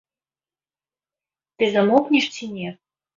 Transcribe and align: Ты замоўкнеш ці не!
Ты 1.57 1.63
замоўкнеш 1.75 2.25
ці 2.39 2.49
не! 2.55 2.73